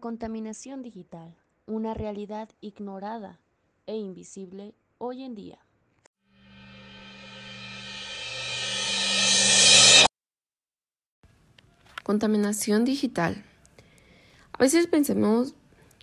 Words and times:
contaminación 0.00 0.82
digital, 0.82 1.36
una 1.66 1.94
realidad 1.94 2.48
ignorada 2.60 3.40
e 3.86 3.96
invisible 3.96 4.74
hoy 4.98 5.22
en 5.22 5.34
día. 5.34 5.58
Contaminación 12.02 12.84
digital. 12.84 13.42
A 14.52 14.58
veces 14.58 14.86
pensemos 14.86 15.54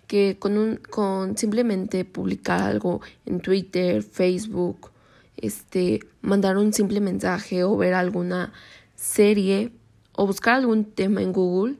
que 0.06 0.36
con, 0.38 0.58
un, 0.58 0.76
con 0.76 1.38
simplemente 1.38 2.04
publicar 2.04 2.62
algo 2.62 3.00
en 3.24 3.40
Twitter, 3.40 4.02
Facebook, 4.02 4.90
este, 5.36 6.00
mandar 6.20 6.56
un 6.56 6.72
simple 6.72 7.00
mensaje 7.00 7.64
o 7.64 7.76
ver 7.76 7.94
alguna 7.94 8.52
serie 8.94 9.72
o 10.12 10.26
buscar 10.26 10.56
algún 10.56 10.84
tema 10.84 11.22
en 11.22 11.32
Google, 11.32 11.76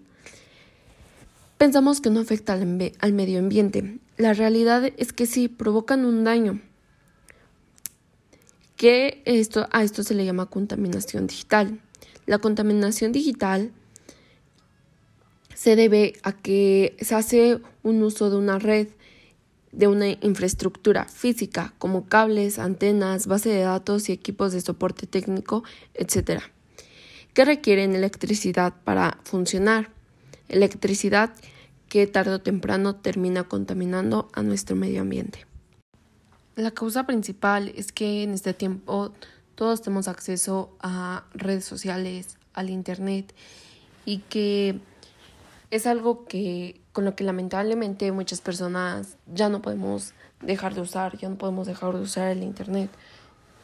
pensamos 1.63 2.01
que 2.01 2.11
no 2.11 2.19
afecta 2.19 2.55
al, 2.55 3.13
medio 3.13 3.39
ambiente. 3.39 4.01
La 4.17 4.33
realidad 4.33 4.93
es 4.97 5.13
que 5.13 5.27
sí, 5.27 5.47
provocan 5.47 6.05
un 6.05 6.25
daño. 6.25 6.61
Que 8.75 9.23
esto, 9.27 9.69
a 9.71 9.85
esto 9.85 10.03
se 10.03 10.15
le 10.15 10.25
llama 10.25 10.47
contaminación 10.47 11.29
digital. 11.29 11.79
La 12.27 12.39
contaminación 12.39 13.13
digital 13.13 13.71
se 15.55 15.77
debe 15.77 16.15
a 16.25 16.33
que 16.33 16.97
se 17.01 17.15
hace 17.15 17.61
un 17.85 18.03
uso 18.03 18.29
de 18.29 18.39
una 18.39 18.59
red, 18.59 18.89
de 19.71 19.87
una 19.87 20.09
infraestructura 20.09 21.05
física 21.05 21.75
como 21.79 22.07
cables, 22.07 22.59
antenas, 22.59 23.29
base 23.29 23.51
de 23.51 23.61
datos 23.61 24.09
y 24.09 24.13
equipos 24.13 24.53
de 24.53 24.63
soporte 24.63 25.07
técnico, 25.07 25.63
etc., 25.95 26.43
que 27.35 27.45
requieren 27.45 27.95
electricidad 27.95 28.75
para 28.83 29.21
funcionar. 29.23 29.91
Electricidad 30.49 31.33
que 31.93 32.07
tarde 32.07 32.33
o 32.33 32.41
temprano 32.41 32.95
termina 32.97 33.45
contaminando 33.45 34.31
a 34.33 34.43
nuestro 34.43 34.75
medio 34.75 35.03
ambiente. 35.03 35.45
La 36.57 36.71
causa 36.71 37.05
principal 37.05 37.71
es 37.77 37.93
que 37.93 38.23
en 38.23 38.31
este 38.31 38.55
tiempo 38.55 39.13
todos 39.57 39.83
tenemos 39.83 40.09
acceso 40.09 40.75
a 40.81 41.25
redes 41.35 41.67
sociales, 41.67 42.39
al 42.55 42.71
Internet 42.71 43.35
y 44.07 44.21
que 44.31 44.81
es 45.71 45.87
algo 45.87 46.25
que 46.25 46.81
con 46.95 47.05
lo 47.05 47.15
que 47.15 47.25
lamentablemente 47.25 48.11
muchas 48.11 48.41
personas 48.41 49.19
ya 49.27 49.51
no 49.51 49.61
podemos 49.61 50.15
dejar 50.41 50.75
de 50.75 50.81
usar, 50.81 51.19
ya 51.19 51.29
no 51.29 51.37
podemos 51.37 51.67
dejar 51.67 51.95
de 51.95 52.01
usar 52.01 52.31
el 52.31 52.43
Internet 52.43 52.91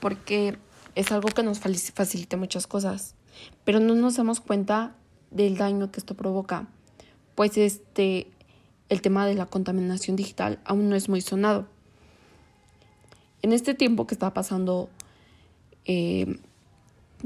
porque 0.00 0.58
es 0.94 1.10
algo 1.12 1.30
que 1.30 1.42
nos 1.42 1.60
facilita 1.60 2.36
muchas 2.36 2.66
cosas, 2.66 3.14
pero 3.64 3.80
no 3.80 3.94
nos 3.94 4.16
damos 4.16 4.40
cuenta 4.40 4.96
del 5.30 5.56
daño 5.56 5.90
que 5.90 6.00
esto 6.00 6.14
provoca 6.14 6.68
pues 7.38 7.56
este, 7.56 8.26
el 8.88 9.00
tema 9.00 9.24
de 9.24 9.34
la 9.34 9.46
contaminación 9.46 10.16
digital 10.16 10.58
aún 10.64 10.88
no 10.88 10.96
es 10.96 11.08
muy 11.08 11.20
sonado. 11.20 11.68
En 13.42 13.52
este 13.52 13.74
tiempo 13.74 14.08
que 14.08 14.16
está 14.16 14.34
pasando 14.34 14.90
eh, 15.84 16.40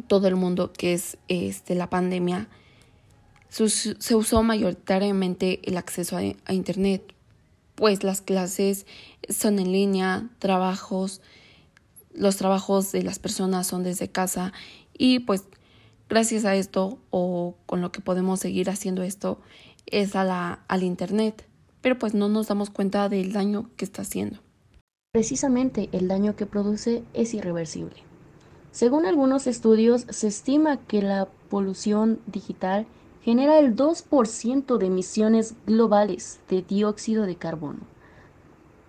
todo 0.09 0.29
el 0.29 0.37
mundo, 0.37 0.71
que 0.71 0.93
es 0.93 1.17
este, 1.29 1.75
la 1.75 1.89
pandemia, 1.89 2.47
se 3.49 4.15
usó 4.15 4.43
mayoritariamente 4.43 5.61
el 5.65 5.79
acceso 5.79 6.19
a, 6.19 6.21
a 6.45 6.53
Internet, 6.53 7.15
pues 7.75 8.05
las 8.05 8.21
clases 8.21 8.85
son 9.31 9.59
en 9.59 9.73
línea, 9.73 10.29
trabajos, 10.41 11.23
los 12.13 12.37
trabajos 12.37 12.93
de 12.93 13.03
las 13.03 13.19
personas 13.19 13.67
son 13.67 13.83
desde 13.83 14.09
casa 14.09 14.53
y 14.93 15.21
pues 15.21 15.45
gracias 16.11 16.45
a 16.45 16.55
esto 16.55 16.99
o 17.09 17.55
con 17.65 17.81
lo 17.81 17.93
que 17.93 18.03
podemos 18.03 18.41
seguir 18.41 18.69
haciendo 18.69 19.03
esto 19.03 19.41
es 19.87 20.17
a 20.17 20.25
la, 20.25 20.61
al 20.69 20.83
Internet, 20.83 21.47
pero 21.81 21.99
pues 21.99 22.15
no 22.15 22.29
nos 22.29 22.49
damos 22.49 22.71
cuenta 22.71 23.09
del 23.09 23.33
daño 23.33 23.71
que 23.77 23.85
está 23.85 24.03
haciendo. 24.03 24.39
Precisamente 25.13 25.89
el 25.93 26.09
daño 26.09 26.37
que 26.37 26.47
produce 26.47 27.05
es 27.13 27.35
irreversible. 27.35 27.97
Según 28.71 29.05
algunos 29.05 29.47
estudios, 29.47 30.07
se 30.09 30.29
estima 30.29 30.79
que 30.79 31.03
la 31.03 31.29
polución 31.51 32.21
digital 32.27 32.87
genera 33.23 33.59
el 33.59 33.77
2% 33.77 34.79
de 34.79 34.87
emisiones 34.87 35.55
globales 35.67 36.41
de 36.49 36.63
dióxido 36.63 37.27
de 37.27 37.37
carbono. 37.37 37.81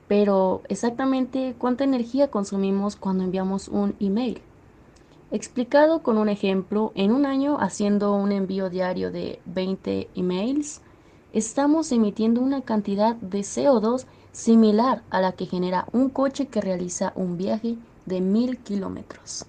Pero 0.07 0.61
exactamente 0.69 1.55
cuánta 1.57 1.83
energía 1.83 2.31
consumimos 2.31 2.95
cuando 2.95 3.23
enviamos 3.25 3.67
un 3.67 3.95
email. 3.99 4.41
Explicado 5.33 6.03
con 6.03 6.19
un 6.19 6.29
ejemplo, 6.29 6.91
en 6.93 7.11
un 7.11 7.25
año 7.25 7.57
haciendo 7.59 8.13
un 8.13 8.31
envío 8.31 8.69
diario 8.69 9.09
de 9.09 9.39
20 9.45 10.09
emails, 10.13 10.79
estamos 11.33 11.91
emitiendo 11.91 12.39
una 12.39 12.61
cantidad 12.61 13.15
de 13.15 13.39
CO2 13.39 14.05
similar 14.31 15.01
a 15.09 15.21
la 15.21 15.31
que 15.31 15.47
genera 15.47 15.87
un 15.91 16.09
coche 16.09 16.49
que 16.49 16.61
realiza 16.61 17.13
un 17.15 17.35
viaje 17.35 17.77
de 18.05 18.21
mil 18.21 18.59
kilómetros. 18.59 19.47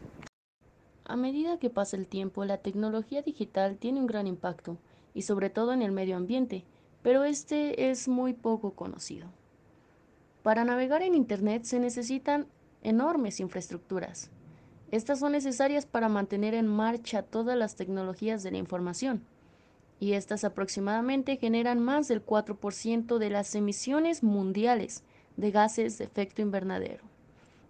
A 1.04 1.16
medida 1.16 1.58
que 1.58 1.68
pasa 1.68 1.98
el 1.98 2.06
tiempo, 2.06 2.46
la 2.46 2.56
tecnología 2.62 3.20
digital 3.20 3.76
tiene 3.76 4.00
un 4.00 4.06
gran 4.06 4.26
impacto, 4.26 4.78
y 5.12 5.20
sobre 5.20 5.50
todo 5.50 5.74
en 5.74 5.82
el 5.82 5.92
medio 5.92 6.16
ambiente, 6.16 6.64
pero 7.02 7.24
este 7.24 7.90
es 7.90 8.08
muy 8.08 8.32
poco 8.32 8.70
conocido. 8.70 9.26
Para 10.42 10.64
navegar 10.64 11.02
en 11.02 11.14
Internet 11.14 11.64
se 11.64 11.78
necesitan 11.78 12.46
enormes 12.82 13.38
infraestructuras, 13.38 14.30
estas 14.90 15.18
son 15.20 15.32
necesarias 15.32 15.86
para 15.86 16.08
mantener 16.08 16.54
en 16.54 16.66
marcha 16.66 17.22
todas 17.22 17.56
las 17.56 17.76
tecnologías 17.76 18.42
de 18.42 18.50
la 18.52 18.58
información, 18.58 19.24
y 20.00 20.12
estas 20.12 20.44
aproximadamente 20.44 21.36
generan 21.36 21.80
más 21.80 22.08
del 22.08 22.24
4% 22.24 23.18
de 23.18 23.30
las 23.30 23.54
emisiones 23.54 24.22
mundiales 24.22 25.02
de 25.36 25.50
gases 25.50 25.98
de 25.98 26.04
efecto 26.04 26.42
invernadero, 26.42 27.04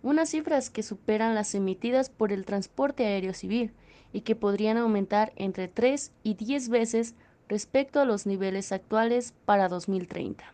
unas 0.02 0.30
cifras 0.30 0.70
que 0.70 0.82
superan 0.82 1.34
las 1.34 1.54
emitidas 1.54 2.10
por 2.10 2.32
el 2.32 2.44
transporte 2.44 3.06
aéreo 3.06 3.34
civil 3.34 3.72
y 4.12 4.20
que 4.20 4.36
podrían 4.36 4.76
aumentar 4.76 5.32
entre 5.36 5.68
3 5.68 6.12
y 6.22 6.34
10 6.34 6.68
veces 6.68 7.14
respecto 7.48 8.00
a 8.00 8.04
los 8.04 8.26
niveles 8.26 8.72
actuales 8.72 9.34
para 9.44 9.68
2030. 9.68 10.44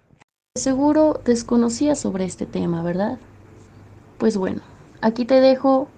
Seguro 0.56 1.20
desconocías 1.24 1.98
sobre 1.98 2.24
este 2.24 2.46
tema, 2.46 2.82
¿verdad? 2.82 3.18
Pues 4.18 4.36
bueno, 4.36 4.62
aquí 5.00 5.24
te 5.24 5.40
dejo 5.40 5.88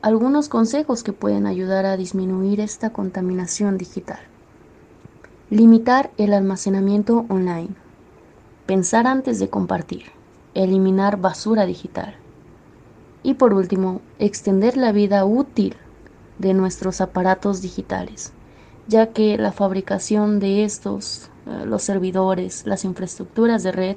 algunos 0.00 0.48
consejos 0.48 1.02
que 1.02 1.12
pueden 1.12 1.46
ayudar 1.46 1.84
a 1.84 1.96
disminuir 1.96 2.60
esta 2.60 2.90
contaminación 2.90 3.78
digital. 3.78 4.20
Limitar 5.50 6.12
el 6.18 6.34
almacenamiento 6.34 7.26
online. 7.28 7.70
Pensar 8.66 9.08
antes 9.08 9.40
de 9.40 9.48
compartir. 9.48 10.04
Eliminar 10.54 11.20
basura 11.20 11.66
digital. 11.66 12.14
Y 13.24 13.34
por 13.34 13.54
último, 13.54 14.00
extender 14.20 14.76
la 14.76 14.92
vida 14.92 15.24
útil 15.24 15.74
de 16.38 16.54
nuestros 16.54 17.00
aparatos 17.00 17.60
digitales, 17.60 18.32
ya 18.86 19.08
que 19.08 19.36
la 19.36 19.50
fabricación 19.50 20.38
de 20.38 20.62
estos, 20.62 21.28
eh, 21.46 21.64
los 21.66 21.82
servidores, 21.82 22.64
las 22.66 22.84
infraestructuras 22.84 23.64
de 23.64 23.72
red, 23.72 23.96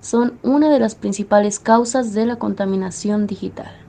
son 0.00 0.38
una 0.42 0.70
de 0.70 0.78
las 0.78 0.94
principales 0.94 1.58
causas 1.58 2.12
de 2.12 2.26
la 2.26 2.36
contaminación 2.36 3.26
digital. 3.26 3.81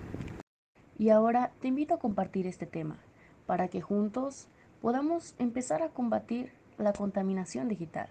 Y 0.97 1.09
ahora 1.09 1.51
te 1.61 1.67
invito 1.67 1.93
a 1.93 1.99
compartir 1.99 2.47
este 2.47 2.65
tema 2.65 2.97
para 3.45 3.67
que 3.67 3.81
juntos 3.81 4.47
podamos 4.81 5.35
empezar 5.39 5.81
a 5.81 5.89
combatir 5.89 6.51
la 6.77 6.93
contaminación 6.93 7.67
digital, 7.67 8.09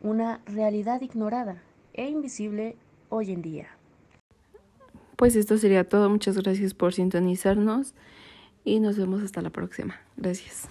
una 0.00 0.40
realidad 0.46 1.00
ignorada 1.00 1.62
e 1.92 2.08
invisible 2.08 2.76
hoy 3.08 3.32
en 3.32 3.42
día. 3.42 3.68
Pues 5.16 5.36
esto 5.36 5.58
sería 5.58 5.88
todo. 5.88 6.08
Muchas 6.08 6.38
gracias 6.38 6.72
por 6.72 6.94
sintonizarnos 6.94 7.94
y 8.64 8.80
nos 8.80 8.96
vemos 8.96 9.22
hasta 9.22 9.42
la 9.42 9.50
próxima. 9.50 10.00
Gracias. 10.16 10.68